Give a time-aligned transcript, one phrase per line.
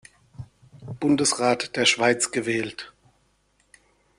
[0.99, 2.91] Bundesrat der Schweiz gewählt.